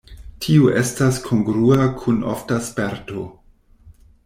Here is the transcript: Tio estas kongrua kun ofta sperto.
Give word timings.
Tio 0.45 0.71
estas 0.81 1.19
kongrua 1.27 1.85
kun 2.01 2.19
ofta 2.33 2.59
sperto. 2.71 3.29